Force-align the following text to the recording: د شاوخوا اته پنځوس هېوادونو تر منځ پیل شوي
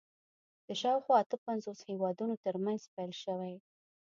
د 0.67 0.69
شاوخوا 0.81 1.15
اته 1.21 1.35
پنځوس 1.47 1.79
هېوادونو 1.89 2.35
تر 2.45 2.55
منځ 2.65 2.81
پیل 2.93 3.11
شوي 3.23 3.55